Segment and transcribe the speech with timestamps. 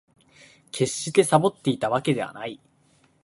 [0.71, 2.59] 決してサボっていたわけではない